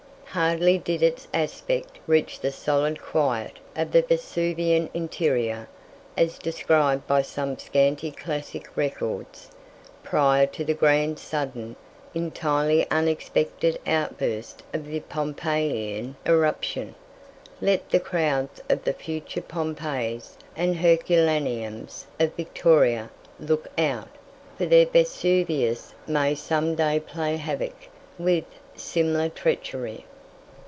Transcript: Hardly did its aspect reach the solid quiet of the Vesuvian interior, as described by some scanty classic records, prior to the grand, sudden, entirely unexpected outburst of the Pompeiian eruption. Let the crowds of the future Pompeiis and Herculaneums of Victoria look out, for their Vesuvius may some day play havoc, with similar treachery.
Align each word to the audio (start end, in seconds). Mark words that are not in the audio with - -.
Hardly 0.33 0.77
did 0.77 1.03
its 1.03 1.27
aspect 1.33 1.99
reach 2.07 2.39
the 2.39 2.53
solid 2.53 3.01
quiet 3.01 3.59
of 3.75 3.91
the 3.91 4.01
Vesuvian 4.01 4.89
interior, 4.93 5.67
as 6.15 6.37
described 6.39 7.05
by 7.05 7.21
some 7.21 7.57
scanty 7.57 8.11
classic 8.11 8.69
records, 8.77 9.51
prior 10.03 10.45
to 10.45 10.63
the 10.63 10.73
grand, 10.73 11.19
sudden, 11.19 11.75
entirely 12.13 12.89
unexpected 12.89 13.77
outburst 13.85 14.63
of 14.73 14.85
the 14.85 15.01
Pompeiian 15.01 16.15
eruption. 16.25 16.95
Let 17.59 17.89
the 17.89 17.99
crowds 17.99 18.61
of 18.69 18.85
the 18.85 18.93
future 18.93 19.41
Pompeiis 19.41 20.37
and 20.55 20.77
Herculaneums 20.77 22.05
of 22.21 22.33
Victoria 22.35 23.09
look 23.37 23.67
out, 23.77 24.07
for 24.57 24.65
their 24.65 24.85
Vesuvius 24.85 25.93
may 26.07 26.35
some 26.35 26.75
day 26.75 27.01
play 27.01 27.35
havoc, 27.35 27.75
with 28.17 28.45
similar 28.77 29.27
treachery. 29.27 30.05